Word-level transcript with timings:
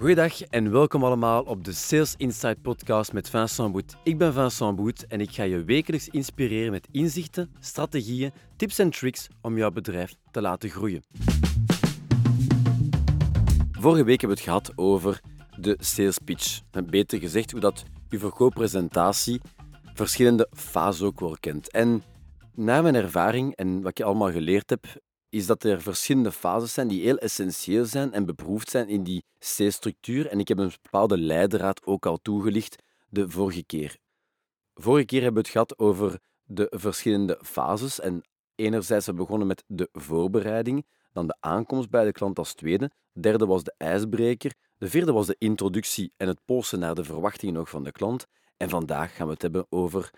Goedendag 0.00 0.42
en 0.42 0.70
welkom 0.70 1.04
allemaal 1.04 1.42
op 1.42 1.64
de 1.64 1.72
Sales 1.72 2.14
Insight 2.16 2.62
podcast 2.62 3.12
met 3.12 3.30
Vincent 3.30 3.72
Boet. 3.72 3.96
Ik 4.02 4.18
ben 4.18 4.32
Vincent 4.32 4.76
Boet 4.76 5.06
en 5.06 5.20
ik 5.20 5.30
ga 5.30 5.42
je 5.42 5.64
wekelijks 5.64 6.08
inspireren 6.08 6.70
met 6.70 6.88
inzichten, 6.90 7.54
strategieën, 7.58 8.32
tips 8.56 8.78
en 8.78 8.90
tricks 8.90 9.28
om 9.40 9.56
jouw 9.56 9.70
bedrijf 9.70 10.14
te 10.30 10.40
laten 10.40 10.70
groeien. 10.70 11.02
Vorige 13.72 14.04
week 14.04 14.20
hebben 14.20 14.38
we 14.38 14.42
het 14.42 14.52
gehad 14.52 14.72
over 14.74 15.20
de 15.58 15.76
sales 15.80 16.18
pitch. 16.18 16.60
En 16.70 16.90
beter 16.90 17.18
gezegd 17.18 17.50
hoe 17.50 17.60
dat 17.60 17.84
je 18.08 18.18
verkooppresentatie 18.18 19.40
verschillende 19.94 20.48
fasen 20.52 21.06
ook 21.06 21.20
wel 21.20 21.36
kent. 21.40 21.70
En 21.70 22.02
naar 22.54 22.82
mijn 22.82 22.94
ervaring 22.94 23.54
en 23.56 23.82
wat 23.82 23.98
ik 23.98 24.04
allemaal 24.04 24.32
geleerd 24.32 24.70
heb, 24.70 24.84
is 25.30 25.46
dat 25.46 25.64
er 25.64 25.82
verschillende 25.82 26.32
fases 26.32 26.72
zijn 26.72 26.88
die 26.88 27.02
heel 27.02 27.18
essentieel 27.18 27.84
zijn 27.84 28.12
en 28.12 28.26
beproefd 28.26 28.70
zijn 28.70 28.88
in 28.88 29.02
die 29.02 29.24
C-structuur. 29.38 30.26
En 30.26 30.40
ik 30.40 30.48
heb 30.48 30.58
een 30.58 30.72
bepaalde 30.82 31.18
leidraad 31.18 31.84
ook 31.84 32.06
al 32.06 32.18
toegelicht 32.22 32.82
de 33.08 33.30
vorige 33.30 33.64
keer. 33.64 33.96
Vorige 34.74 35.06
keer 35.06 35.22
hebben 35.22 35.42
we 35.42 35.48
het 35.48 35.56
gehad 35.56 35.78
over 35.78 36.20
de 36.44 36.66
verschillende 36.70 37.38
fases. 37.42 38.00
En 38.00 38.22
enerzijds 38.54 39.06
hebben 39.06 39.24
we 39.24 39.30
begonnen 39.30 39.48
met 39.48 39.64
de 39.66 39.88
voorbereiding, 39.92 40.86
dan 41.12 41.26
de 41.26 41.36
aankomst 41.40 41.90
bij 41.90 42.04
de 42.04 42.12
klant 42.12 42.38
als 42.38 42.54
tweede, 42.54 42.90
de 43.12 43.20
derde 43.20 43.46
was 43.46 43.62
de 43.62 43.74
ijsbreker, 43.76 44.54
de 44.78 44.88
vierde 44.88 45.12
was 45.12 45.26
de 45.26 45.36
introductie 45.38 46.12
en 46.16 46.28
het 46.28 46.44
polsen 46.44 46.78
naar 46.78 46.94
de 46.94 47.04
verwachtingen 47.04 47.54
nog 47.54 47.68
van 47.68 47.84
de 47.84 47.92
klant. 47.92 48.26
En 48.56 48.68
vandaag 48.68 49.16
gaan 49.16 49.26
we 49.26 49.32
het 49.32 49.42
hebben 49.42 49.66
over 49.68 50.10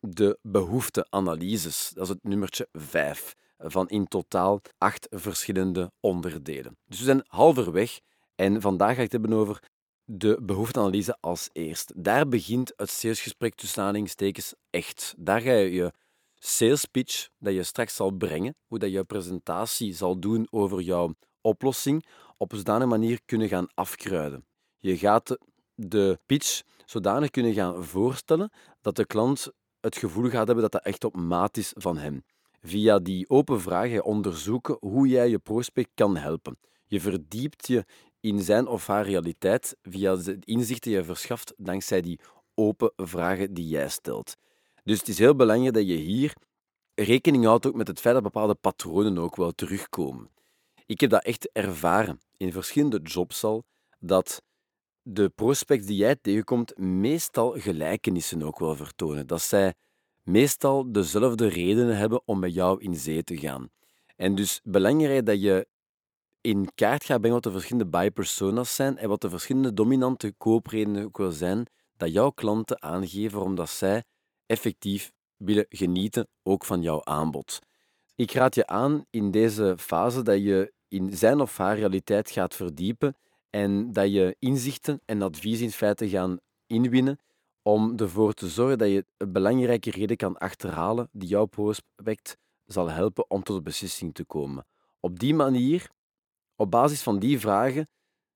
de 0.00 0.38
behoefteanalyses. 0.42 1.90
Dat 1.94 2.02
is 2.02 2.08
het 2.08 2.22
nummertje 2.22 2.68
5 2.72 3.34
van 3.58 3.88
in 3.88 4.08
totaal 4.08 4.60
acht 4.78 5.06
verschillende 5.10 5.92
onderdelen. 6.00 6.76
Dus 6.84 6.98
we 6.98 7.04
zijn 7.04 7.24
halverweg 7.26 8.00
en 8.34 8.60
vandaag 8.60 8.94
ga 8.94 9.02
ik 9.02 9.12
het 9.12 9.22
hebben 9.22 9.32
over 9.32 9.62
de 10.04 10.38
behoefteanalyse 10.42 11.16
als 11.20 11.48
eerst. 11.52 11.92
Daar 11.96 12.28
begint 12.28 12.72
het 12.76 12.90
salesgesprek 12.90 13.54
tussen 13.54 13.82
aanhalingstekens 13.82 14.54
echt. 14.70 15.14
Daar 15.18 15.40
ga 15.40 15.52
je 15.52 15.70
je 15.70 15.92
sales 16.34 16.84
pitch 16.84 17.28
dat 17.38 17.54
je 17.54 17.62
straks 17.62 17.94
zal 17.94 18.10
brengen, 18.10 18.54
hoe 18.66 18.78
dat 18.78 18.90
je 18.90 19.04
presentatie 19.04 19.94
zal 19.94 20.18
doen 20.18 20.46
over 20.50 20.80
jouw 20.80 21.14
oplossing, 21.40 22.06
op 22.36 22.52
een 22.52 22.58
zodanige 22.58 22.88
manier 22.88 23.20
kunnen 23.24 23.48
gaan 23.48 23.68
afkruiden. 23.74 24.46
Je 24.78 24.98
gaat 24.98 25.38
de 25.74 26.18
pitch 26.26 26.62
zodanig 26.84 27.30
kunnen 27.30 27.52
gaan 27.52 27.84
voorstellen 27.84 28.50
dat 28.80 28.96
de 28.96 29.06
klant 29.06 29.50
het 29.80 29.96
gevoel 29.96 30.30
gaat 30.30 30.46
hebben 30.46 30.62
dat 30.62 30.72
dat 30.72 30.84
echt 30.84 31.04
op 31.04 31.16
maat 31.16 31.56
is 31.56 31.72
van 31.76 31.96
hem. 31.96 32.24
Via 32.60 32.98
die 32.98 33.28
open 33.28 33.60
vragen 33.60 34.04
onderzoeken 34.04 34.76
hoe 34.80 35.08
jij 35.08 35.28
je 35.28 35.38
prospect 35.38 35.90
kan 35.94 36.16
helpen. 36.16 36.58
Je 36.86 37.00
verdiept 37.00 37.66
je 37.66 37.84
in 38.20 38.40
zijn 38.40 38.66
of 38.66 38.86
haar 38.86 39.04
realiteit 39.04 39.76
via 39.82 40.16
de 40.16 40.38
inzichten 40.44 40.90
die 40.90 41.00
je 41.00 41.04
verschaft 41.06 41.54
dankzij 41.56 42.00
die 42.00 42.20
open 42.54 42.92
vragen 42.96 43.54
die 43.54 43.68
jij 43.68 43.88
stelt. 43.88 44.36
Dus 44.84 44.98
het 44.98 45.08
is 45.08 45.18
heel 45.18 45.36
belangrijk 45.36 45.74
dat 45.74 45.86
je 45.86 45.94
hier 45.94 46.34
rekening 46.94 47.44
houdt 47.44 47.66
ook 47.66 47.74
met 47.74 47.88
het 47.88 48.00
feit 48.00 48.14
dat 48.14 48.22
bepaalde 48.22 48.54
patronen 48.54 49.18
ook 49.18 49.36
wel 49.36 49.52
terugkomen. 49.52 50.30
Ik 50.86 51.00
heb 51.00 51.10
dat 51.10 51.24
echt 51.24 51.50
ervaren 51.52 52.20
in 52.36 52.52
verschillende 52.52 53.00
jobs 53.00 53.44
al, 53.44 53.64
dat 53.98 54.42
de 55.02 55.28
prospects 55.28 55.86
die 55.86 55.96
jij 55.96 56.16
tegenkomt 56.16 56.78
meestal 56.78 57.50
gelijkenissen 57.50 58.42
ook 58.42 58.58
wel 58.58 58.76
vertonen. 58.76 59.26
Dat 59.26 59.42
zij 59.42 59.74
meestal 60.28 60.92
dezelfde 60.92 61.46
redenen 61.46 61.96
hebben 61.96 62.22
om 62.24 62.38
met 62.38 62.54
jou 62.54 62.82
in 62.82 62.94
zee 62.94 63.24
te 63.24 63.36
gaan. 63.36 63.70
En 64.16 64.34
dus 64.34 64.60
belangrijk 64.64 65.26
dat 65.26 65.42
je 65.42 65.66
in 66.40 66.68
kaart 66.74 67.04
gaat 67.04 67.18
brengen 67.18 67.34
wat 67.34 67.42
de 67.42 67.50
verschillende 67.50 67.90
buy 67.90 68.10
personas 68.10 68.74
zijn 68.74 68.98
en 68.98 69.08
wat 69.08 69.20
de 69.20 69.30
verschillende 69.30 69.74
dominante 69.74 70.32
koopredenen 70.32 71.04
ook 71.04 71.18
wel 71.18 71.30
zijn 71.30 71.66
dat 71.96 72.12
jouw 72.12 72.30
klanten 72.30 72.82
aangeven 72.82 73.42
omdat 73.42 73.70
zij 73.70 74.04
effectief 74.46 75.12
willen 75.36 75.66
genieten 75.68 76.28
ook 76.42 76.64
van 76.64 76.82
jouw 76.82 77.04
aanbod. 77.04 77.58
Ik 78.14 78.32
raad 78.32 78.54
je 78.54 78.66
aan 78.66 79.04
in 79.10 79.30
deze 79.30 79.74
fase 79.78 80.22
dat 80.22 80.42
je 80.42 80.72
in 80.88 81.16
zijn 81.16 81.40
of 81.40 81.56
haar 81.56 81.76
realiteit 81.76 82.30
gaat 82.30 82.54
verdiepen 82.54 83.16
en 83.50 83.92
dat 83.92 84.12
je 84.12 84.36
inzichten 84.38 85.00
en 85.04 85.22
advies 85.22 85.60
in 85.60 85.70
feite 85.70 86.08
gaan 86.08 86.38
inwinnen 86.66 87.18
om 87.68 87.96
ervoor 87.96 88.32
te 88.32 88.48
zorgen 88.48 88.78
dat 88.78 88.88
je 88.88 89.04
een 89.16 89.32
belangrijke 89.32 89.90
reden 89.90 90.16
kan 90.16 90.38
achterhalen 90.38 91.08
die 91.12 91.28
jouw 91.28 91.44
prospect 91.44 92.36
zal 92.64 92.90
helpen 92.90 93.30
om 93.30 93.42
tot 93.42 93.56
een 93.56 93.62
beslissing 93.62 94.14
te 94.14 94.24
komen. 94.24 94.66
Op 95.00 95.18
die 95.18 95.34
manier, 95.34 95.90
op 96.56 96.70
basis 96.70 97.02
van 97.02 97.18
die 97.18 97.38
vragen 97.38 97.88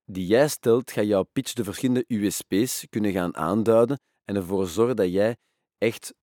die 0.05 0.27
jij 0.27 0.47
stelt, 0.47 0.91
ga 0.91 1.01
jouw 1.01 1.23
pitch 1.23 1.53
de 1.53 1.63
verschillende 1.63 2.05
USP's 2.07 2.85
kunnen 2.89 3.11
gaan 3.11 3.35
aanduiden 3.35 3.99
en 4.25 4.35
ervoor 4.35 4.67
zorgen 4.67 4.95
dat 4.95 5.11
jij 5.11 5.37
echt 5.77 6.13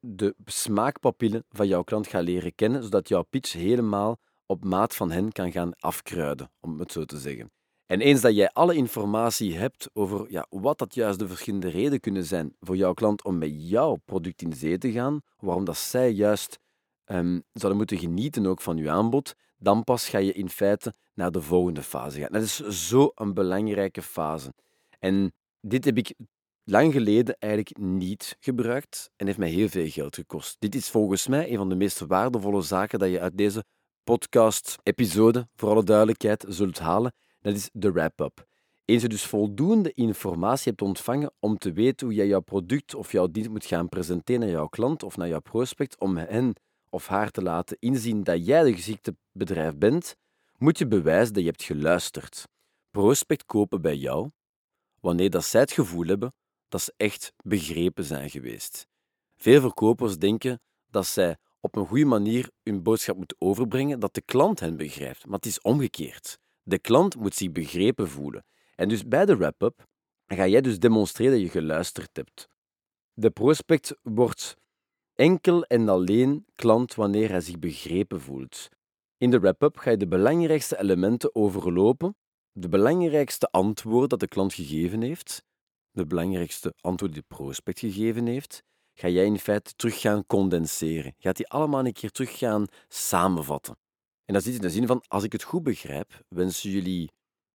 de 0.00 0.34
smaakpapillen 0.44 1.44
van 1.48 1.68
jouw 1.68 1.82
klant 1.82 2.06
gaat 2.06 2.24
leren 2.24 2.54
kennen, 2.54 2.82
zodat 2.82 3.08
jouw 3.08 3.22
pitch 3.22 3.52
helemaal 3.52 4.18
op 4.46 4.64
maat 4.64 4.94
van 4.94 5.10
hen 5.10 5.32
kan 5.32 5.52
gaan 5.52 5.76
afkruiden, 5.78 6.50
om 6.60 6.78
het 6.78 6.92
zo 6.92 7.04
te 7.04 7.18
zeggen. 7.18 7.50
En 7.86 8.00
eens 8.00 8.20
dat 8.20 8.34
jij 8.34 8.50
alle 8.52 8.74
informatie 8.74 9.56
hebt 9.56 9.90
over 9.92 10.30
ja, 10.30 10.46
wat 10.50 10.78
dat 10.78 10.94
juist 10.94 11.18
de 11.18 11.28
verschillende 11.28 11.68
redenen 11.68 12.00
kunnen 12.00 12.24
zijn 12.24 12.56
voor 12.60 12.76
jouw 12.76 12.92
klant 12.92 13.24
om 13.24 13.38
met 13.38 13.50
jouw 13.68 13.96
product 14.04 14.42
in 14.42 14.52
zee 14.52 14.78
te 14.78 14.92
gaan, 14.92 15.20
waarom 15.38 15.64
dat 15.64 15.76
zij 15.76 16.10
juist 16.10 16.58
um, 17.06 17.42
zouden 17.52 17.76
moeten 17.76 17.98
genieten 17.98 18.46
ook 18.46 18.60
van 18.60 18.76
je 18.76 18.90
aanbod, 18.90 19.34
dan 19.58 19.84
pas 19.84 20.08
ga 20.08 20.18
je 20.18 20.32
in 20.32 20.48
feite 20.48 20.94
naar 21.14 21.30
de 21.30 21.42
volgende 21.42 21.82
fase 21.82 22.20
gaan. 22.20 22.32
Dat 22.32 22.42
is 22.42 22.56
zo 22.88 23.10
een 23.14 23.34
belangrijke 23.34 24.02
fase. 24.02 24.52
En 24.98 25.32
dit 25.60 25.84
heb 25.84 25.96
ik 25.96 26.14
lang 26.64 26.92
geleden 26.92 27.36
eigenlijk 27.38 27.78
niet 27.78 28.36
gebruikt 28.40 29.10
en 29.16 29.26
heeft 29.26 29.38
mij 29.38 29.48
heel 29.48 29.68
veel 29.68 29.88
geld 29.88 30.14
gekost. 30.14 30.56
Dit 30.58 30.74
is 30.74 30.90
volgens 30.90 31.26
mij 31.26 31.50
een 31.50 31.56
van 31.56 31.68
de 31.68 31.74
meest 31.74 32.00
waardevolle 32.00 32.62
zaken 32.62 32.98
dat 32.98 33.10
je 33.10 33.20
uit 33.20 33.38
deze 33.38 33.64
podcast-episode, 34.04 35.48
voor 35.54 35.70
alle 35.70 35.84
duidelijkheid, 35.84 36.44
zult 36.48 36.78
halen. 36.78 37.12
Dat 37.46 37.54
is 37.54 37.70
de 37.72 37.92
wrap-up. 37.92 38.46
Eens 38.84 39.02
je 39.02 39.08
dus 39.08 39.26
voldoende 39.26 39.92
informatie 39.92 40.70
hebt 40.70 40.82
ontvangen 40.82 41.32
om 41.38 41.58
te 41.58 41.72
weten 41.72 42.06
hoe 42.06 42.16
jij 42.16 42.26
jouw 42.26 42.40
product 42.40 42.94
of 42.94 43.12
jouw 43.12 43.26
dienst 43.26 43.50
moet 43.50 43.64
gaan 43.64 43.88
presenteren 43.88 44.40
naar 44.40 44.50
jouw 44.50 44.66
klant 44.66 45.02
of 45.02 45.16
naar 45.16 45.28
jouw 45.28 45.40
prospect, 45.40 46.00
om 46.00 46.16
hen 46.16 46.54
of 46.90 47.06
haar 47.06 47.30
te 47.30 47.42
laten 47.42 47.76
inzien 47.80 48.22
dat 48.22 48.46
jij 48.46 48.62
de 48.62 48.74
geschikte 48.74 49.16
bedrijf 49.32 49.76
bent, 49.76 50.16
moet 50.58 50.78
je 50.78 50.86
bewijzen 50.86 51.34
dat 51.34 51.42
je 51.42 51.48
hebt 51.48 51.62
geluisterd. 51.62 52.48
Prospect 52.90 53.44
kopen 53.44 53.80
bij 53.80 53.96
jou 53.96 54.30
wanneer 55.00 55.30
dat 55.30 55.44
zij 55.44 55.60
het 55.60 55.72
gevoel 55.72 56.06
hebben 56.06 56.34
dat 56.68 56.82
ze 56.82 56.94
echt 56.96 57.32
begrepen 57.44 58.04
zijn 58.04 58.30
geweest. 58.30 58.86
Veel 59.36 59.60
verkopers 59.60 60.18
denken 60.18 60.60
dat 60.90 61.06
zij 61.06 61.36
op 61.60 61.76
een 61.76 61.86
goede 61.86 62.04
manier 62.04 62.50
hun 62.62 62.82
boodschap 62.82 63.16
moeten 63.16 63.36
overbrengen, 63.38 64.00
dat 64.00 64.14
de 64.14 64.22
klant 64.22 64.60
hen 64.60 64.76
begrijpt. 64.76 65.26
Maar 65.26 65.36
het 65.36 65.46
is 65.46 65.60
omgekeerd. 65.60 66.38
De 66.68 66.78
klant 66.78 67.16
moet 67.16 67.34
zich 67.34 67.52
begrepen 67.52 68.08
voelen. 68.08 68.44
En 68.74 68.88
dus 68.88 69.08
bij 69.08 69.24
de 69.24 69.36
wrap-up 69.36 69.86
ga 70.26 70.46
jij 70.46 70.60
dus 70.60 70.78
demonstreren 70.78 71.32
dat 71.32 71.42
je 71.42 71.48
geluisterd 71.48 72.16
hebt. 72.16 72.48
De 73.12 73.30
prospect 73.30 73.96
wordt 74.02 74.56
enkel 75.14 75.64
en 75.64 75.88
alleen 75.88 76.46
klant 76.54 76.94
wanneer 76.94 77.30
hij 77.30 77.40
zich 77.40 77.58
begrepen 77.58 78.20
voelt. 78.20 78.68
In 79.16 79.30
de 79.30 79.38
wrap-up 79.38 79.76
ga 79.76 79.90
je 79.90 79.96
de 79.96 80.08
belangrijkste 80.08 80.78
elementen 80.78 81.34
overlopen, 81.34 82.16
de 82.52 82.68
belangrijkste 82.68 83.50
antwoorden 83.50 84.08
dat 84.08 84.20
de 84.20 84.28
klant 84.28 84.54
gegeven 84.54 85.02
heeft, 85.02 85.42
de 85.90 86.06
belangrijkste 86.06 86.74
antwoorden 86.80 87.20
die 87.20 87.26
de 87.28 87.34
prospect 87.36 87.78
gegeven 87.78 88.26
heeft, 88.26 88.62
ga 88.94 89.08
jij 89.08 89.24
in 89.24 89.38
feite 89.38 89.74
terug 89.74 90.00
gaan 90.00 90.26
condenseren. 90.26 91.14
Gaat 91.18 91.36
die 91.36 91.48
allemaal 91.48 91.86
een 91.86 91.92
keer 91.92 92.10
terug 92.10 92.38
gaan 92.38 92.66
samenvatten. 92.88 93.76
En 94.26 94.34
dat 94.34 94.42
zit 94.42 94.54
in 94.54 94.60
de 94.60 94.70
zin 94.70 94.86
van, 94.86 95.04
als 95.08 95.22
ik 95.24 95.32
het 95.32 95.42
goed 95.42 95.62
begrijp, 95.62 96.22
wensen 96.28 96.70
jullie 96.70 97.10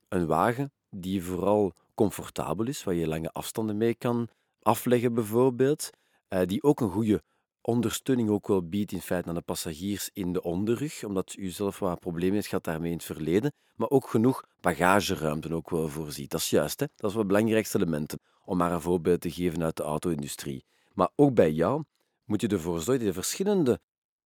een 0.07 0.25
wagen 0.25 0.71
die 0.89 1.23
vooral 1.23 1.73
comfortabel 1.95 2.67
is, 2.67 2.83
waar 2.83 2.93
je 2.93 3.07
lange 3.07 3.31
afstanden 3.31 3.77
mee 3.77 3.95
kan 3.95 4.27
afleggen 4.61 5.13
bijvoorbeeld, 5.13 5.89
eh, 6.27 6.41
die 6.45 6.63
ook 6.63 6.79
een 6.79 6.91
goede 6.91 7.23
ondersteuning 7.61 8.29
ook 8.29 8.47
wel 8.47 8.67
biedt 8.69 8.91
in 8.91 9.01
feite 9.01 9.29
aan 9.29 9.35
de 9.35 9.41
passagiers 9.41 10.09
in 10.13 10.33
de 10.33 10.41
onderrug, 10.41 11.03
omdat 11.03 11.35
u 11.37 11.49
zelf 11.49 11.79
wat 11.79 11.99
problemen 11.99 12.35
heeft 12.35 12.47
gehad 12.47 12.63
daarmee 12.63 12.91
in 12.91 12.97
het 12.97 13.05
verleden, 13.05 13.53
maar 13.75 13.89
ook 13.89 14.09
genoeg 14.09 14.43
bagageruimte 14.61 15.53
ook 15.53 15.69
wel 15.69 15.89
voorziet. 15.89 16.31
Dat 16.31 16.39
is 16.39 16.49
juist, 16.49 16.79
hè? 16.79 16.85
dat 16.95 17.09
is 17.09 17.15
wat 17.15 17.27
belangrijkste 17.27 17.77
elementen, 17.77 18.19
om 18.45 18.57
maar 18.57 18.71
een 18.71 18.81
voorbeeld 18.81 19.21
te 19.21 19.31
geven 19.31 19.63
uit 19.63 19.77
de 19.77 19.83
auto-industrie. 19.83 20.65
Maar 20.93 21.09
ook 21.15 21.33
bij 21.33 21.51
jou 21.51 21.83
moet 22.25 22.41
je 22.41 22.47
ervoor 22.47 22.79
zorgen 22.79 23.05
dat 23.05 23.15
je 23.15 23.21
verschillende 23.21 23.79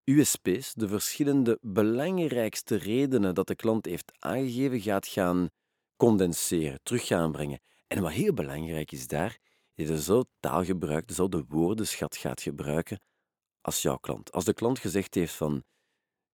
USP's, 0.06 0.74
de 0.74 0.88
verschillende 0.88 1.58
belangrijkste 1.62 2.76
redenen 2.76 3.36
dat 3.36 3.48
de 3.48 3.56
klant 3.56 3.86
heeft 3.86 4.12
aangegeven, 4.20 4.82
gaat 4.82 5.08
gaan 5.08 5.50
condenseren, 5.98 6.80
terug 6.84 7.08
gaan 7.08 7.32
brengen. 7.32 7.60
En 7.88 8.02
wat 8.02 8.12
heel 8.12 8.34
belangrijk 8.34 8.92
is 8.92 9.08
daar, 9.08 9.38
dat 9.76 9.88
je 9.88 10.02
zo 10.02 10.24
taalgebruik, 10.40 11.08
dezelfde 11.08 11.46
woordenschat 11.48 12.18
gaat 12.18 12.42
gebruiken 12.42 13.00
als 13.62 13.82
jouw 13.82 13.98
klant. 13.98 14.32
Als 14.32 14.46
de 14.46 14.54
klant 14.54 14.80
gezegd 14.80 15.16
heeft 15.16 15.34
van, 15.34 15.64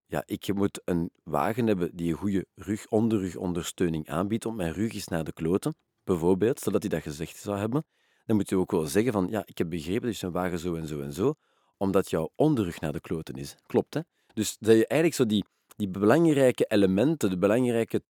ja, 0.06 0.22
ik 0.26 0.54
moet 0.54 0.80
een 0.84 1.10
wagen 1.22 1.66
hebben 1.66 1.96
die 1.96 2.12
een 2.12 2.18
goede 2.18 2.46
rug, 2.54 2.88
onderrugondersteuning 2.88 4.08
aanbiedt, 4.08 4.46
om 4.46 4.56
mijn 4.56 4.72
rug 4.72 4.92
is 4.92 5.08
naar 5.08 5.24
de 5.24 5.32
kloten, 5.32 5.74
bijvoorbeeld, 6.04 6.60
zodat 6.60 6.82
hij 6.82 6.90
dat 6.90 7.02
gezegd 7.02 7.36
zou 7.36 7.58
hebben. 7.58 7.84
Dan 8.24 8.36
moet 8.36 8.48
je 8.48 8.56
ook 8.56 8.70
wel 8.70 8.86
zeggen 8.86 9.12
van, 9.12 9.26
ja, 9.30 9.42
ik 9.44 9.58
heb 9.58 9.70
begrepen 9.70 10.08
je 10.08 10.26
een 10.26 10.32
wagen 10.32 10.58
zo 10.58 10.74
en 10.74 10.86
zo 10.86 11.00
en 11.00 11.12
zo, 11.12 11.34
omdat 11.82 12.10
jouw 12.10 12.30
onderrug 12.34 12.80
naar 12.80 12.92
de 12.92 13.00
kloten 13.00 13.34
is. 13.34 13.54
Klopt, 13.66 13.94
hè? 13.94 14.00
Dus 14.34 14.56
dat 14.58 14.76
je 14.76 14.86
eigenlijk 14.86 15.14
zo 15.14 15.26
die, 15.26 15.44
die 15.76 15.88
belangrijke 15.88 16.64
elementen, 16.64 17.30
de 17.30 17.38
belangrijke 17.38 18.02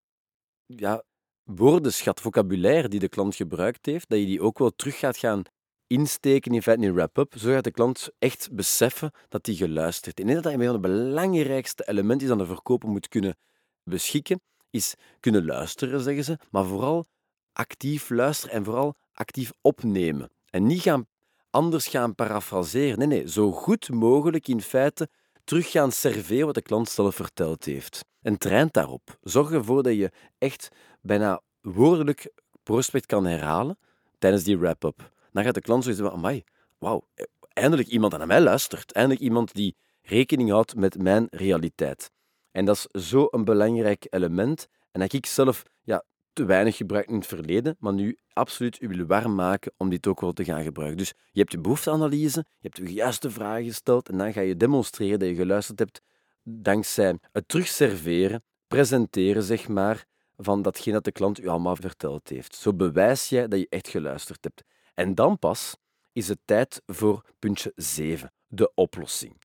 ja, 0.67 1.03
woordenschat, 1.43 2.21
vocabulaire 2.21 2.89
die 2.89 3.01
de 3.01 3.09
klant 3.09 3.35
gebruikt 3.35 3.87
heeft, 3.87 4.09
dat 4.09 4.19
je 4.19 4.27
die 4.27 4.43
ook 4.43 4.59
wel 4.59 4.71
terug 4.71 4.99
gaat 4.99 5.17
gaan 5.17 5.43
insteken 5.87 6.55
in 6.55 6.63
feite 6.63 6.83
in 6.85 6.95
wrap-up, 6.95 7.35
zo 7.37 7.53
gaat 7.53 7.65
de 7.65 7.71
klant 7.71 8.11
echt 8.19 8.53
beseffen 8.53 9.11
dat 9.29 9.47
hij 9.47 9.55
geluisterd. 9.55 10.21
En 10.21 10.27
dat 10.27 10.43
dat 10.43 10.53
een 10.53 10.65
van 10.65 10.73
de 10.73 10.89
belangrijkste 10.89 11.89
elementen 11.89 12.23
is 12.23 12.29
dat 12.29 12.39
de 12.39 12.55
verkoper 12.55 12.89
moet 12.89 13.09
kunnen 13.09 13.37
beschikken, 13.85 14.41
is 14.71 14.95
kunnen 15.21 15.45
luisteren, 15.45 16.01
zeggen 16.01 16.25
ze, 16.25 16.39
maar 16.51 16.65
vooral 16.65 17.07
actief 17.53 18.11
luisteren 18.11 18.55
en 18.55 18.65
vooral 18.65 18.95
actief 19.13 19.53
opnemen. 19.61 20.31
En 20.51 20.67
niet 20.67 20.81
gaan, 20.81 21.07
anders 21.53 21.87
gaan 21.87 22.15
parafraseren. 22.15 22.99
Nee, 22.99 23.07
nee, 23.07 23.29
zo 23.29 23.53
goed 23.53 23.91
mogelijk 23.91 24.49
in 24.49 24.61
feite 24.61 25.09
terug 25.45 25.71
gaan 25.71 25.93
serveren 25.93 26.47
wat 26.47 26.55
de 26.55 26.63
klant 26.63 26.89
zelf 26.89 27.15
verteld 27.15 27.65
heeft. 27.65 28.05
En 28.23 28.39
traint 28.39 28.73
daarop. 28.73 29.19
Zorg 29.23 29.51
ervoor 29.51 29.83
dat 29.83 29.95
je 29.95 30.11
echt 30.39 30.69
bijna 31.01 31.41
woordelijk 31.61 32.33
prospect 32.63 33.07
kan 33.07 33.27
herhalen 33.27 33.79
tijdens 34.19 34.45
die 34.45 34.59
wrap-up. 34.59 35.13
Dan 35.33 35.45
gaat 35.45 35.55
de 35.55 35.61
klant 35.61 35.83
zoiets 35.83 36.03
van, 36.03 36.13
amai, 36.13 36.45
wauw, 36.79 37.03
eindelijk 37.49 37.89
iemand 37.89 38.15
aan 38.15 38.27
mij 38.27 38.41
luistert. 38.41 38.93
Eindelijk 38.93 39.23
iemand 39.23 39.55
die 39.55 39.77
rekening 40.03 40.51
houdt 40.51 40.75
met 40.75 41.03
mijn 41.03 41.27
realiteit. 41.31 42.11
En 42.51 42.65
dat 42.65 42.89
is 42.93 43.09
zo 43.09 43.29
een 43.31 43.45
belangrijk 43.45 44.07
element. 44.11 44.69
En 44.91 45.01
dat 45.01 45.13
ik 45.13 45.27
zelf 45.27 45.63
ja, 45.83 46.05
te 46.33 46.45
weinig 46.45 46.77
gebruikt 46.77 47.09
in 47.09 47.15
het 47.15 47.27
verleden, 47.27 47.77
maar 47.79 47.93
nu 47.93 48.19
absoluut 48.33 48.81
u 48.81 48.89
wil 48.89 49.07
warm 49.07 49.35
maken 49.35 49.73
om 49.77 49.91
dit 49.91 50.07
ook 50.07 50.21
wel 50.21 50.33
te 50.33 50.45
gaan 50.45 50.63
gebruiken. 50.63 50.99
Dus 50.99 51.13
je 51.33 51.41
hebt 51.41 51.53
je 51.53 51.59
behoefteanalyse, 51.59 52.45
je 52.59 52.69
hebt 52.69 52.77
de 52.77 52.93
juiste 52.93 53.31
vragen 53.31 53.65
gesteld 53.65 54.09
en 54.09 54.19
dan 54.19 54.33
ga 54.33 54.41
je 54.41 54.57
demonstreren 54.57 55.19
dat 55.19 55.29
je 55.29 55.35
geluisterd 55.35 55.79
hebt 55.79 56.03
dankzij 56.43 57.19
het 57.33 57.49
terugserveren, 57.49 58.45
presenteren, 58.67 59.43
zeg 59.43 59.69
maar, 59.69 60.05
van 60.37 60.63
datgene 60.63 60.95
dat 60.95 61.05
de 61.05 61.13
klant 61.13 61.41
u 61.41 61.47
allemaal 61.47 61.77
verteld 61.77 62.29
heeft. 62.29 62.55
Zo 62.55 62.75
bewijs 62.75 63.29
jij 63.29 63.49
dat 63.49 63.59
je 63.59 63.67
echt 63.69 63.89
geluisterd 63.89 64.45
hebt. 64.45 64.65
En 64.95 65.15
dan 65.15 65.39
pas 65.39 65.77
is 66.13 66.29
het 66.29 66.39
tijd 66.45 66.83
voor 66.87 67.25
puntje 67.39 67.73
7, 67.77 68.33
de 68.47 68.73
oplossing. 68.75 69.41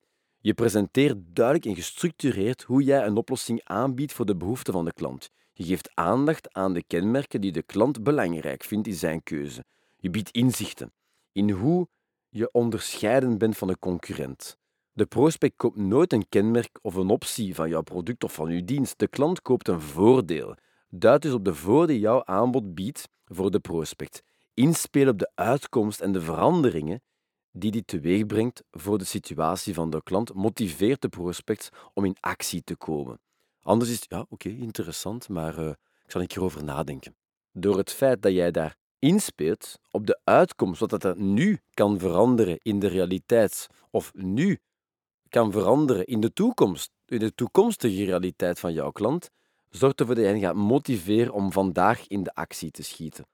Je 0.48 0.54
presenteert 0.54 1.18
duidelijk 1.34 1.66
en 1.66 1.76
gestructureerd 1.76 2.64
hoe 2.64 2.84
jij 2.84 3.06
een 3.06 3.18
oplossing 3.18 3.62
aanbiedt 3.64 4.14
voor 4.14 4.26
de 4.26 4.36
behoeften 4.36 4.74
van 4.74 4.86
de 4.86 4.94
klant. 4.94 5.30
Je 5.54 5.64
geeft 5.64 5.90
aandacht 5.94 6.54
aan 6.54 6.74
de 6.74 6.84
kenmerken 6.84 7.42
die 7.42 7.52
de 7.52 7.64
klant 7.64 8.04
belangrijk 8.04 8.64
vindt 8.64 8.88
in 8.88 8.94
zijn 8.94 9.24
keuze. 9.24 9.66
Je 9.98 10.10
biedt 10.10 10.32
inzichten 10.32 10.94
in 11.32 11.50
hoe 11.50 11.88
je 12.30 12.52
onderscheiden 12.52 13.38
bent 13.38 13.58
van 13.58 13.68
de 13.68 13.80
concurrent. 13.80 14.58
De 14.92 15.06
prospect 15.06 15.56
koopt 15.56 15.78
nooit 15.78 16.14
een 16.14 16.30
kenmerk 16.30 16.80
of 16.82 16.96
een 16.96 17.10
optie 17.10 17.56
van 17.56 17.70
jouw 17.70 17.82
product 17.82 18.24
of 18.24 18.34
van 18.34 18.50
uw 18.50 18.66
dienst. 18.66 19.00
De 19.00 19.08
klant 19.08 19.42
koopt 19.42 19.68
een 19.68 19.82
voordeel. 19.82 20.56
Duid 20.90 21.22
dus 21.22 21.34
op 21.34 21.46
de 21.46 21.54
voordeel 21.54 21.98
jouw 21.98 22.26
aanbod 22.26 22.76
biedt 22.76 23.10
voor 23.26 23.52
de 23.52 23.60
prospect. 23.60 24.24
Inspelen 24.54 25.14
op 25.14 25.20
de 25.20 25.32
uitkomst 25.36 26.00
en 26.00 26.12
de 26.12 26.22
veranderingen 26.22 27.02
die 27.60 27.72
dit 27.72 27.88
teweeg 27.88 28.26
brengt 28.26 28.64
voor 28.72 28.98
de 28.98 29.04
situatie 29.04 29.74
van 29.74 29.90
de 29.90 30.04
klant, 30.04 30.34
motiveert 30.34 31.02
de 31.02 31.10
prospect 31.10 31.70
om 31.94 32.06
in 32.06 32.18
actie 32.20 32.64
te 32.64 32.76
komen. 32.76 33.20
Anders 33.62 33.90
is 33.90 33.96
het, 33.96 34.06
ja, 34.10 34.26
oké, 34.30 34.50
interessant, 34.50 35.30
maar 35.30 35.60
uh, 35.60 35.70
ik 36.06 36.12
zal 36.12 36.22
erover 36.22 36.64
nadenken. 36.64 37.16
Door 37.52 37.78
het 37.78 37.92
feit 37.92 38.22
dat 38.22 38.34
jij 38.34 38.52
daar 38.52 38.76
inspeelt 39.00 39.80
op 39.92 40.08
de 40.08 40.20
uitkomst, 40.24 40.80
wat 40.80 41.02
dat 41.02 41.18
nu 41.18 41.60
kan 41.74 42.00
veranderen 42.00 42.60
in 42.62 42.80
de 42.80 42.88
realiteit, 42.88 43.68
of 43.90 44.12
nu 44.14 44.60
kan 45.30 45.52
veranderen 45.52 46.06
in 46.06 46.20
de 46.20 46.34
toekomst, 46.34 46.92
in 47.06 47.20
de 47.20 47.36
toekomstige 47.36 48.06
realiteit 48.06 48.60
van 48.60 48.74
jouw 48.74 48.92
klant, 48.92 49.30
zorgt 49.70 50.00
ervoor 50.00 50.16
dat 50.16 50.24
je 50.24 50.30
hen 50.30 50.40
gaat 50.40 50.56
motiveren 50.56 51.34
om 51.34 51.52
vandaag 51.52 52.08
in 52.08 52.24
de 52.24 52.34
actie 52.34 52.72
te 52.72 52.84
schieten. 52.84 53.26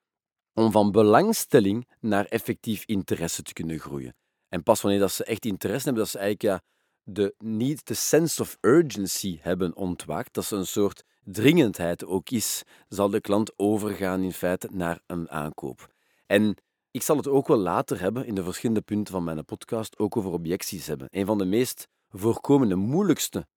Om 0.54 0.72
van 0.72 0.92
belangstelling 0.92 1.88
naar 2.00 2.26
effectief 2.26 2.84
interesse 2.86 3.42
te 3.42 3.54
kunnen 3.54 3.80
groeien. 3.80 4.16
En 4.50 4.64
pas 4.64 4.82
wanneer 4.82 5.00
dat 5.00 5.12
ze 5.12 5.24
echt 5.24 5.46
interesse 5.46 5.86
hebben, 5.86 6.04
dat 6.04 6.12
ze 6.12 6.18
eigenlijk 6.18 6.54
ja, 6.54 6.72
de, 7.04 7.36
niet 7.38 7.88
de 7.88 7.94
sense 7.94 8.42
of 8.42 8.58
urgency 8.62 9.38
hebben 9.42 9.76
ontwaakt, 9.76 10.34
dat 10.34 10.46
ze 10.46 10.56
een 10.56 10.68
soort 10.68 11.04
dringendheid 11.24 12.06
ook 12.06 12.30
is, 12.30 12.64
zal 12.88 13.10
de 13.10 13.22
klant 13.22 13.54
overgaan 13.56 14.22
in 14.22 14.34
feite 14.34 14.70
naar 14.72 15.00
een 15.08 15.30
aankoop. 15.30 15.94
En 16.26 16.58
ik 16.92 17.02
zal 17.02 17.18
het 17.18 17.28
ook 17.28 17.48
wel 17.48 17.58
later 17.58 18.00
hebben, 18.00 18.26
in 18.26 18.36
de 18.36 18.44
verschillende 18.44 18.82
punten 18.82 19.14
van 19.14 19.24
mijn 19.24 19.46
podcast, 19.46 20.00
ook 20.00 20.18
over 20.18 20.32
objecties 20.32 20.88
hebben. 20.88 21.08
Een 21.10 21.26
van 21.26 21.38
de 21.38 21.46
meest 21.46 21.88
voorkomende, 22.10 22.76
moeilijkste 22.76 23.48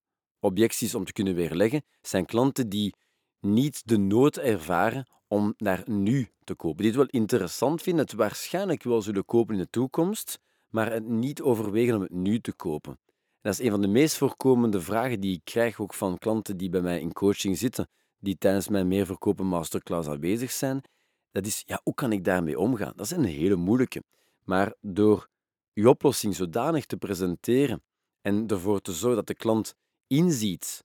objecties 0.40 0.94
om 0.94 1.04
te 1.04 1.12
kunnen 1.12 1.34
weerleggen, 1.34 1.84
zijn 2.00 2.26
klanten 2.26 2.69
die 2.69 2.94
niet 3.40 3.82
de 3.84 3.96
nood 3.99 4.37
ervaren 4.37 5.06
om 5.28 5.54
naar 5.56 5.82
nu 5.84 6.31
te 6.46 6.54
kopen. 6.54 6.76
Die 6.76 6.87
het 6.87 6.96
wel 6.96 7.20
interessant 7.20 7.82
vinden, 7.82 8.04
het 8.04 8.14
waarschijnlijk 8.14 8.82
wel 8.82 9.02
zullen 9.02 9.25
kopen 9.25 9.54
in 9.54 9.60
de 9.60 9.70
toekomst, 9.70 10.38
maar 10.69 10.93
het 10.93 11.04
niet 11.08 11.43
overwegen 11.43 11.94
om 11.94 12.00
het 12.00 12.12
nu 12.12 12.40
te 12.40 12.52
kopen. 12.52 12.98
dat 13.40 13.52
is 13.52 13.64
een 13.64 13.70
van 13.70 13.81
de 13.81 13.88
meest 13.88 14.16
voorkomende 14.16 14.81
vragen 14.81 15.20
die 15.20 15.34
ik 15.34 15.44
krijg 15.44 15.81
ook 15.81 15.94
van 15.94 16.19
klanten 16.19 16.56
die 16.56 16.70
bij 16.70 16.81
mij 16.81 17.00
in 17.00 17.12
coaching 17.12 17.58
zitten, 17.58 17.88
die 18.19 18.38
tijdens 18.38 18.69
mijn 18.69 18.88
meerverkopen 18.88 19.46
masterclass 19.46 20.08
aanwezig 20.08 20.50
zijn. 20.52 20.82
Dat 21.31 21.46
is, 21.46 21.62
ja, 21.66 21.81
hoe 21.82 21.94
kan 21.94 22.12
ik 22.12 22.25
daarmee 22.25 22.58
omgaan? 22.58 22.92
Dat 22.96 23.06
is 23.06 23.12
een 23.12 23.25
hele 23.25 23.56
moeilijke. 23.56 24.02
Maar 24.44 24.75
door 24.81 25.28
je 25.72 25.88
oplossing 25.88 26.34
zodanig 26.34 26.87
te 26.87 26.96
presenteren 26.96 27.82
en 28.22 28.46
ervoor 28.46 28.81
te 28.81 28.92
zorgen 28.92 29.16
dat 29.16 29.26
de 29.26 29.34
klant 29.34 29.75
inziet 30.06 30.84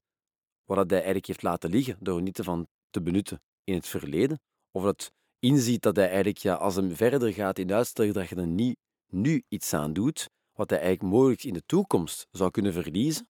wat 0.65 0.77
hij 0.77 0.97
eigenlijk 0.97 1.27
heeft 1.27 1.43
laten 1.43 1.69
liggen 1.69 1.97
door 1.99 2.21
niet 2.21 2.37
ervan 2.37 2.67
te 2.89 3.01
benutten 3.01 3.41
in 3.63 3.73
het 3.73 3.87
verleden, 3.87 4.41
of 4.71 4.83
dat 4.83 5.11
inziet 5.41 5.81
dat 5.81 5.95
hij 5.95 6.05
eigenlijk, 6.05 6.38
ja, 6.38 6.53
als 6.53 6.75
hem 6.75 6.95
verder 6.95 7.33
gaat 7.33 7.59
in 7.59 7.73
uitstel, 7.73 8.13
dat 8.13 8.29
je 8.29 8.35
er 8.35 8.47
niet 8.47 8.77
nu 9.07 9.43
iets 9.47 9.73
aan 9.73 9.93
doet, 9.93 10.29
wat 10.53 10.69
hij 10.69 10.79
eigenlijk 10.79 11.13
mogelijk 11.13 11.43
in 11.43 11.53
de 11.53 11.63
toekomst 11.65 12.27
zou 12.31 12.51
kunnen 12.51 12.73
verliezen, 12.73 13.27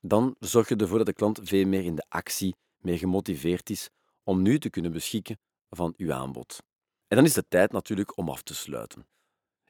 dan 0.00 0.36
zorg 0.38 0.68
je 0.68 0.76
ervoor 0.76 0.98
dat 0.98 1.06
de 1.06 1.12
klant 1.12 1.40
veel 1.42 1.66
meer 1.66 1.84
in 1.84 1.94
de 1.94 2.04
actie, 2.08 2.56
meer 2.76 2.98
gemotiveerd 2.98 3.70
is 3.70 3.88
om 4.22 4.42
nu 4.42 4.58
te 4.58 4.70
kunnen 4.70 4.92
beschikken 4.92 5.38
van 5.70 5.94
uw 5.96 6.12
aanbod. 6.12 6.62
En 7.08 7.16
dan 7.16 7.24
is 7.24 7.36
het 7.36 7.44
tijd 7.48 7.72
natuurlijk 7.72 8.16
om 8.16 8.28
af 8.28 8.42
te 8.42 8.54
sluiten. 8.54 9.06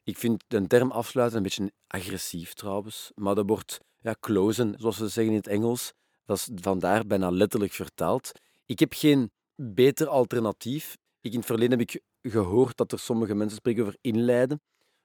Ik 0.03 0.17
vind 0.17 0.43
de 0.47 0.67
term 0.67 0.91
afsluiten 0.91 1.37
een 1.37 1.43
beetje 1.43 1.71
agressief 1.87 2.53
trouwens, 2.53 3.11
maar 3.15 3.35
dat 3.35 3.47
wordt 3.47 3.79
ja, 4.01 4.15
closen, 4.19 4.75
zoals 4.77 4.97
ze 4.97 5.07
zeggen 5.07 5.33
in 5.33 5.39
het 5.39 5.47
Engels. 5.47 5.93
Dat 6.25 6.37
is 6.37 6.49
vandaar 6.55 7.05
bijna 7.05 7.29
letterlijk 7.29 7.71
vertaald. 7.71 8.31
Ik 8.65 8.79
heb 8.79 8.93
geen 8.93 9.31
beter 9.55 10.07
alternatief. 10.07 10.97
Ik, 11.21 11.31
in 11.31 11.37
het 11.37 11.45
verleden 11.45 11.79
heb 11.79 11.89
ik 11.89 12.01
gehoord 12.21 12.77
dat 12.77 12.91
er 12.91 12.99
sommige 12.99 13.35
mensen 13.35 13.57
spreken 13.57 13.81
over 13.81 13.97
inleiden. 14.01 14.61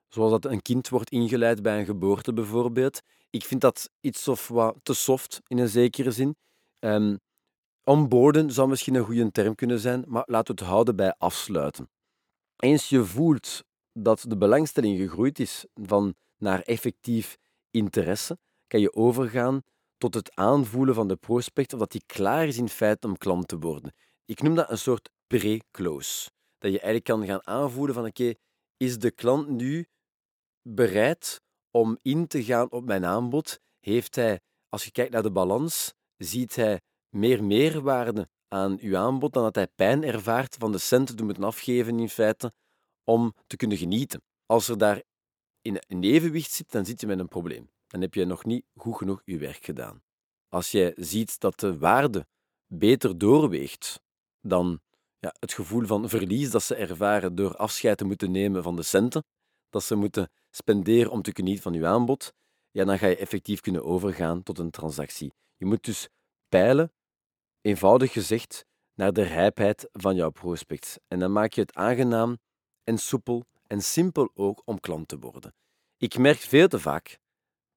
Zoals 0.09 0.31
dat 0.31 0.45
een 0.45 0.63
kind 0.63 0.89
wordt 0.89 1.11
ingeleid 1.11 1.63
bij 1.63 1.79
een 1.79 1.85
geboorte 1.85 2.33
bijvoorbeeld. 2.33 3.01
Ik 3.31 3.45
vind 3.45 3.61
dat 3.61 3.91
iets 4.01 4.29
of 4.29 4.49
wat 4.49 4.77
te 4.83 4.95
soft 4.95 5.41
in 5.47 5.59
een 5.59 5.69
zekere 5.69 6.11
zin. 6.11 6.37
Um, 6.81 7.19
zou 8.47 8.69
misschien 8.69 8.95
een 8.95 9.05
goede 9.05 9.31
term 9.31 9.55
kunnen 9.55 9.79
zijn, 9.79 10.05
maar 10.07 10.25
laten 10.27 10.55
we 10.55 10.61
het 10.61 10.71
houden 10.71 10.97
bij 10.97 11.15
afsluiten. 11.19 11.91
Eens 12.57 12.89
je 12.89 13.05
voelt 13.05 13.65
dat 13.93 14.25
de 14.29 14.37
belangstelling 14.37 14.99
gegroeid 14.99 15.39
is 15.39 15.67
van 15.75 16.15
naar 16.39 16.61
effectief 16.61 17.39
interesse, 17.71 18.39
kan 18.67 18.81
je 18.81 18.95
overgaan 18.95 19.63
tot 19.99 20.15
het 20.15 20.35
aanvoelen 20.35 20.95
van 20.95 21.09
de 21.09 21.17
prospect 21.17 21.73
of 21.73 21.79
dat 21.79 21.93
hij 21.93 22.03
klaar 22.07 22.47
is 22.47 22.59
in 22.59 22.69
feite 22.69 23.07
om 23.07 23.19
klant 23.19 23.49
te 23.49 23.59
worden. 23.59 23.95
Ik 24.25 24.43
noem 24.43 24.55
dat 24.55 24.71
een 24.71 24.79
soort 24.79 25.11
pre-close. 25.39 26.31
Dat 26.59 26.73
je 26.73 26.81
eigenlijk 26.81 27.05
kan 27.05 27.27
gaan 27.27 27.47
aanvoelen 27.47 27.95
van 27.95 28.07
oké, 28.07 28.35
is 28.77 28.99
de 28.99 29.11
klant 29.11 29.49
nu 29.49 29.87
bereid 30.63 31.41
om 31.71 31.99
in 32.03 32.27
te 32.27 32.45
gaan 32.45 32.71
op 32.71 32.85
mijn 32.85 33.05
aanbod? 33.05 33.61
Heeft 33.81 34.15
hij, 34.15 34.41
als 34.69 34.85
je 34.85 34.91
kijkt 34.91 35.13
naar 35.13 35.23
de 35.23 35.31
balans, 35.31 35.95
ziet 36.17 36.55
hij 36.57 36.81
meer 37.09 37.45
meerwaarde 37.45 38.29
aan 38.49 38.79
uw 38.81 38.97
aanbod 38.97 39.33
dan 39.33 39.43
dat 39.43 39.55
hij 39.55 39.67
pijn 39.67 40.05
ervaart 40.05 40.57
van 40.59 40.73
de 40.73 40.79
centen 40.79 41.17
te 41.17 41.25
moeten 41.25 41.45
afgeven 41.45 41.99
in 41.99 42.09
feite 42.09 42.53
om 43.05 43.35
te 43.47 43.57
kunnen 43.57 43.77
genieten. 43.77 44.23
Als 44.47 44.69
er 44.69 44.79
daar 44.79 45.03
in 45.61 45.83
een 45.89 46.03
evenwicht 46.03 46.51
zit, 46.51 46.71
dan 46.71 46.85
zit 46.85 47.01
je 47.01 47.07
met 47.07 47.19
een 47.19 47.29
probleem. 47.29 47.71
Dan 47.87 48.01
heb 48.01 48.15
je 48.15 48.25
nog 48.25 48.45
niet 48.45 48.65
goed 48.75 48.97
genoeg 48.97 49.23
je 49.25 49.39
werk 49.39 49.65
gedaan. 49.65 50.03
Als 50.49 50.71
jij 50.71 50.93
ziet 50.97 51.41
dat 51.41 51.61
de 51.61 51.79
waarde 51.79 52.27
beter 52.67 53.19
doorweegt 53.19 54.01
dan 54.41 54.81
ja, 55.25 55.35
het 55.39 55.53
gevoel 55.53 55.87
van 55.87 56.09
verlies 56.09 56.51
dat 56.51 56.63
ze 56.63 56.75
ervaren 56.75 57.35
door 57.35 57.57
afscheid 57.57 57.99
te 57.99 58.05
moeten 58.05 58.31
nemen 58.31 58.63
van 58.63 58.77
de 58.77 58.83
centen, 58.83 59.25
dat 59.71 59.85
ze 59.85 59.95
moeten 59.95 60.31
spenderen 60.51 61.11
om 61.11 61.23
te 61.23 61.31
genieten 61.35 61.63
van 61.63 61.75
uw 61.75 61.87
aanbod, 61.87 62.33
ja, 62.71 62.85
dan 62.85 62.99
ga 62.99 63.07
je 63.07 63.17
effectief 63.17 63.61
kunnen 63.61 63.85
overgaan 63.85 64.43
tot 64.43 64.59
een 64.59 64.71
transactie. 64.71 65.33
Je 65.57 65.67
moet 65.67 65.85
dus 65.85 66.09
peilen, 66.49 66.93
eenvoudig 67.61 68.13
gezegd, 68.13 68.65
naar 68.95 69.13
de 69.13 69.23
rijpheid 69.23 69.89
van 69.93 70.15
jouw 70.15 70.31
prospect. 70.31 71.01
En 71.09 71.19
dan 71.19 71.33
maak 71.33 71.53
je 71.53 71.61
het 71.61 71.75
aangenaam 71.75 72.39
en 72.85 72.99
soepel 72.99 73.45
en 73.67 73.83
simpel 73.83 74.31
ook 74.35 74.63
om 74.65 74.81
klant 74.81 75.09
te 75.09 75.19
worden. 75.19 75.55
Ik 75.97 76.19
merk 76.19 76.39
veel 76.39 76.69
te 76.69 76.81
vaak 76.81 77.19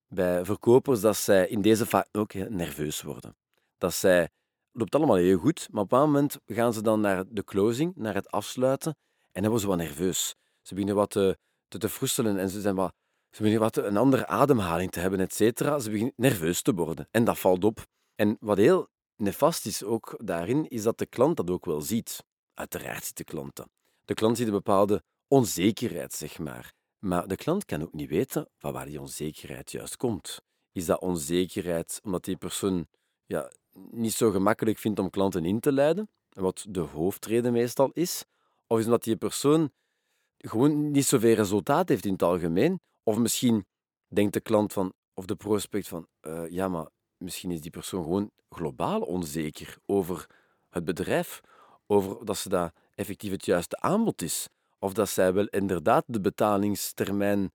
bij 0.08 0.46
verkopers 0.46 1.02
dat 1.02 1.18
zij 1.18 1.48
in 1.48 1.62
deze 1.62 1.86
fase 1.86 2.08
ook 2.12 2.34
nerveus 2.34 3.02
worden. 3.02 3.36
Dat 3.78 3.94
zij 3.94 4.30
loopt 4.78 4.96
allemaal 4.96 5.16
heel 5.16 5.38
goed, 5.38 5.68
maar 5.72 5.84
op 5.84 5.92
een 5.92 6.00
moment 6.00 6.38
gaan 6.46 6.74
ze 6.74 6.82
dan 6.82 7.02
naar 7.02 7.24
de 7.30 7.44
closing, 7.44 7.96
naar 7.96 8.14
het 8.14 8.32
afsluiten, 8.32 8.96
en 9.32 9.42
dan 9.42 9.52
worden 9.52 9.60
ze 9.60 9.68
wat 9.68 9.78
nerveus. 9.78 10.36
Ze 10.62 10.74
beginnen 10.74 10.96
wat 10.96 11.10
te, 11.10 11.38
te, 11.68 11.78
te 11.78 11.90
froestelen 11.90 12.38
en 12.38 12.50
ze, 12.50 12.62
zijn 12.62 12.76
wat, 12.76 12.94
ze 13.32 13.42
beginnen 13.42 13.62
wat 13.62 13.78
een 13.78 13.98
andere 13.98 14.28
ademhaling 14.28 14.92
te 14.92 15.00
hebben, 15.00 15.20
et 15.20 15.34
cetera. 15.34 15.80
Ze 15.80 15.90
beginnen 15.90 16.14
nerveus 16.16 16.62
te 16.62 16.74
worden. 16.74 17.08
En 17.12 17.24
dat 17.24 17.40
valt 17.40 17.64
op. 17.64 17.86
En 18.16 18.38
wat 18.40 18.58
heel 18.58 18.88
nefast 19.16 19.66
is 19.66 19.84
ook 19.84 20.16
daarin, 20.24 20.68
is 20.68 20.84
dat 20.84 20.98
de 20.98 21.06
klant 21.06 21.38
dat 21.38 21.50
ook 21.50 21.66
wel 21.66 21.82
ziet. 21.82 22.24
Uiteraard 22.54 23.06
ziet 23.06 23.18
de 23.18 23.24
klant 23.24 23.56
dat. 23.56 23.70
De 24.06 24.14
klant 24.14 24.38
ziet 24.38 24.48
een 24.48 24.54
bepaalde 24.54 25.04
onzekerheid, 25.28 26.14
zeg 26.14 26.40
maar. 26.40 26.74
Maar 27.00 27.28
de 27.28 27.36
klant 27.36 27.66
kan 27.66 27.82
ook 27.82 27.94
niet 27.94 28.10
weten 28.10 28.50
van 28.58 28.74
waar 28.74 28.86
die 28.86 29.02
onzekerheid 29.02 29.72
juist 29.72 29.98
komt. 29.98 30.42
Is 30.72 30.86
dat 30.86 31.00
onzekerheid 31.00 32.00
omdat 32.04 32.24
die 32.24 32.38
persoon 32.38 32.88
ja, 33.26 33.52
niet 33.92 34.14
zo 34.14 34.32
gemakkelijk 34.32 34.78
vindt 34.78 35.00
om 35.00 35.10
klanten 35.10 35.46
in 35.46 35.60
te 35.60 35.72
leiden, 35.72 36.10
wat 36.30 36.66
de 36.70 36.80
hoofdreden 36.80 37.52
meestal 37.52 37.90
is? 37.94 38.24
Of 38.68 38.80
is 38.80 38.86
omdat 38.86 39.04
die 39.04 39.16
persoon 39.16 39.72
gewoon 40.38 40.92
niet 40.92 41.06
zoveel 41.06 41.36
resultaat 41.36 41.90
heeft 41.90 42.06
in 42.06 42.12
het 42.12 42.24
algemeen? 42.24 42.80
Of 43.04 43.18
misschien 43.18 43.66
denkt 44.08 44.34
de 44.34 44.40
klant 44.40 44.74
van, 44.74 44.94
of 45.14 45.26
de 45.26 45.36
prospect 45.36 45.88
van, 45.88 46.08
uh, 46.22 46.50
ja, 46.50 46.68
maar 46.68 46.88
misschien 47.18 47.52
is 47.52 47.62
die 47.62 47.72
persoon 47.72 48.04
gewoon 48.04 48.32
globaal 48.50 49.02
onzeker 49.02 49.78
over 49.86 50.30
het 50.70 50.86
bedrijf, 50.86 51.42
over 51.88 52.26
dat 52.26 52.38
ze 52.38 52.50
dat 52.50 52.74
effectief 52.96 53.32
het 53.32 53.46
juiste 53.46 53.80
aanbod 53.80 54.22
is, 54.22 54.48
of 54.80 54.94
dat 54.94 55.10
zij 55.10 55.34
wel 55.34 55.46
inderdaad 55.46 56.04
de 56.08 56.22
betalingstermijn 56.22 57.52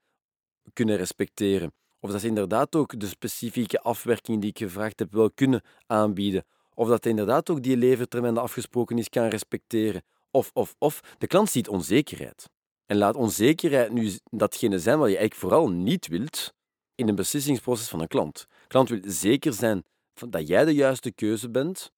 kunnen 0.73 0.97
respecteren, 0.97 1.73
of 2.03 2.11
dat 2.11 2.21
ze 2.21 2.27
inderdaad 2.27 2.75
ook 2.75 3.01
de 3.01 3.07
specifieke 3.07 3.81
afwerking 3.81 4.41
die 4.41 4.51
ik 4.51 4.59
gevraagd 4.59 4.99
heb 4.99 5.13
wel 5.13 5.31
kunnen 5.31 5.63
aanbieden, 5.87 6.45
of 6.75 6.89
dat 6.89 7.07
inderdaad 7.07 7.51
ook 7.51 7.63
die 7.63 7.77
levertermijn 7.77 8.39
afgesproken 8.39 8.99
is 8.99 9.09
kan 9.09 9.29
respecteren, 9.29 10.03
of, 10.31 10.51
of, 10.55 10.75
of. 10.79 11.01
De 11.19 11.27
klant 11.27 11.51
ziet 11.51 11.69
onzekerheid. 11.69 12.51
En 12.87 12.97
laat 12.97 13.15
onzekerheid 13.15 13.93
nu 13.93 14.11
datgene 14.31 14.79
zijn 14.79 14.99
wat 14.99 15.09
je 15.09 15.17
eigenlijk 15.17 15.41
vooral 15.41 15.71
niet 15.71 16.07
wilt 16.07 16.53
in 16.95 17.09
een 17.09 17.15
beslissingsproces 17.15 17.89
van 17.89 18.01
een 18.01 18.09
klant. 18.09 18.47
De 18.61 18.67
klant 18.67 18.89
wil 18.89 19.01
zeker 19.05 19.53
zijn 19.53 19.85
dat 20.29 20.49
jij 20.49 20.65
de 20.65 20.75
juiste 20.75 21.13
keuze 21.13 21.51
bent 21.51 21.93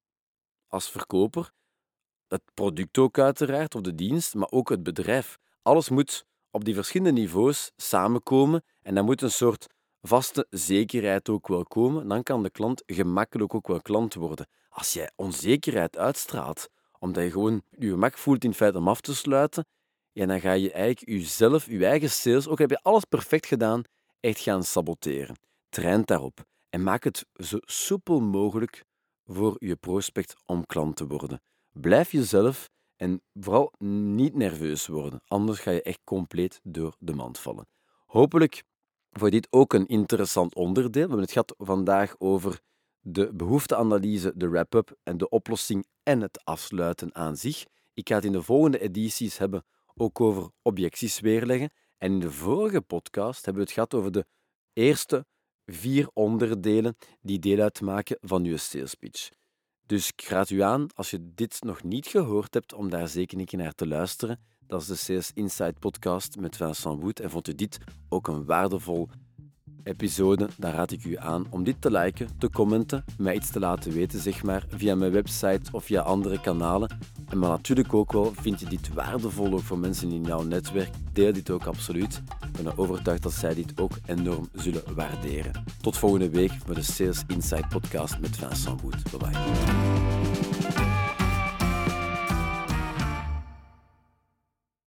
als 0.67 0.89
verkoper. 0.89 1.51
Het 2.27 2.41
product 2.53 2.97
ook 2.97 3.19
uiteraard, 3.19 3.75
of 3.75 3.81
de 3.81 3.95
dienst, 3.95 4.33
maar 4.33 4.51
ook 4.51 4.69
het 4.69 4.83
bedrijf. 4.83 5.37
Alles 5.61 5.89
moet 5.89 6.25
op 6.51 6.65
die 6.65 6.73
verschillende 6.73 7.21
niveaus 7.21 7.71
samenkomen 7.75 8.63
en 8.81 8.95
dan 8.95 9.05
moet 9.05 9.21
een 9.21 9.31
soort 9.31 9.67
vaste 10.07 10.47
zekerheid 10.49 11.29
ook 11.29 11.47
wel 11.47 11.63
komen. 11.63 12.07
Dan 12.07 12.23
kan 12.23 12.43
de 12.43 12.49
klant 12.49 12.83
gemakkelijk 12.85 13.53
ook 13.53 13.67
wel 13.67 13.81
klant 13.81 14.13
worden. 14.13 14.47
Als 14.69 14.93
jij 14.93 15.11
onzekerheid 15.15 15.97
uitstraalt, 15.97 16.69
omdat 16.99 17.23
je 17.23 17.31
gewoon 17.31 17.61
je 17.69 17.89
gemak 17.89 18.17
voelt 18.17 18.43
in 18.43 18.53
feite 18.53 18.77
om 18.77 18.87
af 18.87 19.01
te 19.01 19.15
sluiten, 19.15 19.65
ja, 20.11 20.25
dan 20.25 20.39
ga 20.39 20.51
je 20.51 20.71
eigenlijk 20.71 21.19
jezelf, 21.19 21.65
je 21.69 21.85
eigen 21.85 22.09
sales, 22.09 22.47
ook 22.47 22.59
heb 22.59 22.69
je 22.69 22.81
alles 22.81 23.03
perfect 23.03 23.45
gedaan, 23.45 23.81
echt 24.19 24.39
gaan 24.39 24.63
saboteren. 24.63 25.35
Train 25.69 26.01
daarop 26.05 26.45
en 26.69 26.83
maak 26.83 27.03
het 27.03 27.25
zo 27.33 27.57
soepel 27.61 28.19
mogelijk 28.19 28.83
voor 29.25 29.55
je 29.59 29.75
prospect 29.75 30.35
om 30.45 30.65
klant 30.65 30.95
te 30.95 31.07
worden. 31.07 31.41
Blijf 31.71 32.11
jezelf 32.11 32.69
en 32.95 33.21
vooral 33.33 33.73
niet 33.79 34.35
nerveus 34.35 34.87
worden, 34.87 35.21
anders 35.27 35.59
ga 35.59 35.71
je 35.71 35.81
echt 35.81 35.99
compleet 36.03 36.59
door 36.63 36.95
de 36.99 37.13
mand 37.13 37.39
vallen. 37.39 37.67
Hopelijk 38.05 38.63
voor 39.19 39.29
dit 39.29 39.47
ook 39.49 39.73
een 39.73 39.87
interessant 39.87 40.55
onderdeel. 40.55 40.91
We 40.91 40.99
hebben 40.99 41.19
het 41.19 41.31
gehad 41.31 41.55
vandaag 41.57 42.15
over 42.17 42.59
de 42.99 43.33
behoefteanalyse, 43.33 44.33
de 44.35 44.49
wrap-up 44.49 44.97
en 45.03 45.17
de 45.17 45.29
oplossing 45.29 45.85
en 46.03 46.21
het 46.21 46.45
afsluiten 46.45 47.15
aan 47.15 47.37
zich. 47.37 47.65
Ik 47.93 48.07
ga 48.07 48.15
het 48.15 48.25
in 48.25 48.31
de 48.31 48.41
volgende 48.41 48.79
edities 48.79 49.37
hebben 49.37 49.63
ook 49.95 50.21
over 50.21 50.49
objecties 50.61 51.19
weerleggen. 51.19 51.69
En 51.97 52.11
in 52.11 52.19
de 52.19 52.31
vorige 52.31 52.81
podcast 52.81 53.45
hebben 53.45 53.63
we 53.63 53.67
het 53.67 53.77
gehad 53.77 53.93
over 53.93 54.11
de 54.11 54.25
eerste 54.73 55.25
vier 55.65 56.09
onderdelen 56.13 56.97
die 57.21 57.39
deel 57.39 57.59
uitmaken 57.59 58.17
van 58.21 58.43
uw 58.43 58.57
sales 58.57 58.95
pitch. 58.95 59.29
Dus 59.85 60.11
ik 60.15 60.21
raad 60.27 60.49
u 60.49 60.61
aan, 60.61 60.87
als 60.93 61.09
je 61.09 61.33
dit 61.33 61.57
nog 61.63 61.83
niet 61.83 62.07
gehoord 62.07 62.53
hebt, 62.53 62.73
om 62.73 62.89
daar 62.89 63.07
zeker 63.07 63.39
een 63.39 63.45
keer 63.45 63.59
naar 63.59 63.75
te 63.75 63.87
luisteren. 63.87 64.39
Dat 64.67 64.81
is 64.81 64.87
de 64.87 64.95
Sales 64.95 65.31
Insight 65.33 65.79
podcast 65.79 66.39
met 66.39 66.55
Vincent 66.55 67.01
Wood. 67.01 67.19
En 67.19 67.29
vond 67.29 67.47
u 67.47 67.55
dit 67.55 67.77
ook 68.09 68.27
een 68.27 68.45
waardevol 68.45 69.09
episode, 69.83 70.49
dan 70.57 70.71
raad 70.71 70.91
ik 70.91 71.03
u 71.03 71.17
aan 71.17 71.45
om 71.49 71.63
dit 71.63 71.81
te 71.81 71.91
liken, 71.91 72.27
te 72.37 72.49
commenten, 72.49 73.03
mij 73.17 73.35
iets 73.35 73.51
te 73.51 73.59
laten 73.59 73.91
weten, 73.91 74.19
zeg 74.19 74.43
maar, 74.43 74.65
via 74.69 74.95
mijn 74.95 75.11
website 75.11 75.71
of 75.71 75.83
via 75.83 76.01
andere 76.01 76.41
kanalen. 76.41 76.97
En 77.29 77.39
maar 77.39 77.49
natuurlijk 77.49 77.93
ook 77.93 78.11
wel, 78.11 78.33
vind 78.35 78.59
je 78.59 78.65
dit 78.65 78.93
waardevol 78.93 79.53
ook 79.53 79.61
voor 79.61 79.79
mensen 79.79 80.11
in 80.11 80.23
jouw 80.23 80.43
netwerk, 80.43 80.89
deel 81.13 81.33
dit 81.33 81.49
ook 81.49 81.65
absoluut. 81.65 82.21
Ik 82.53 82.63
ben 82.63 82.77
overtuigd 82.77 83.23
dat 83.23 83.33
zij 83.33 83.53
dit 83.53 83.79
ook 83.79 83.91
enorm 84.05 84.49
zullen 84.53 84.95
waarderen. 84.95 85.63
Tot 85.81 85.97
volgende 85.97 86.29
week 86.29 86.51
voor 86.65 86.75
de 86.75 86.81
Sales 86.81 87.23
Insight 87.27 87.69
podcast 87.69 88.19
met 88.19 88.37
Vincent 88.37 88.81
Boet. 88.81 89.03
Bye 89.11 89.17
bye. 89.17 90.14